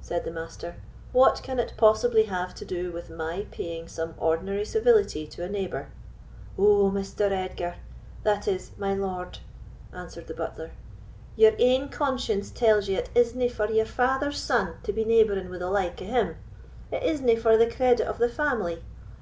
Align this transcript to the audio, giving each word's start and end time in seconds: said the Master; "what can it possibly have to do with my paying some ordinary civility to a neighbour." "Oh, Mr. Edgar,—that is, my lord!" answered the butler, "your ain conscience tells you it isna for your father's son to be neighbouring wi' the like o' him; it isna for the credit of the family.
said 0.00 0.24
the 0.24 0.30
Master; 0.30 0.76
"what 1.12 1.42
can 1.42 1.58
it 1.58 1.74
possibly 1.76 2.22
have 2.22 2.54
to 2.54 2.64
do 2.64 2.90
with 2.90 3.10
my 3.10 3.44
paying 3.50 3.86
some 3.88 4.14
ordinary 4.16 4.64
civility 4.64 5.26
to 5.26 5.44
a 5.44 5.50
neighbour." 5.50 5.88
"Oh, 6.56 6.90
Mr. 6.90 7.30
Edgar,—that 7.30 8.48
is, 8.48 8.70
my 8.78 8.94
lord!" 8.94 9.40
answered 9.92 10.28
the 10.28 10.32
butler, 10.32 10.70
"your 11.36 11.52
ain 11.58 11.90
conscience 11.90 12.50
tells 12.50 12.88
you 12.88 12.96
it 12.96 13.10
isna 13.14 13.50
for 13.50 13.70
your 13.70 13.84
father's 13.84 14.38
son 14.38 14.76
to 14.82 14.94
be 14.94 15.04
neighbouring 15.04 15.50
wi' 15.50 15.58
the 15.58 15.68
like 15.68 16.00
o' 16.00 16.06
him; 16.06 16.36
it 16.90 17.02
isna 17.02 17.36
for 17.36 17.58
the 17.58 17.70
credit 17.70 18.06
of 18.08 18.16
the 18.16 18.30
family. 18.30 18.82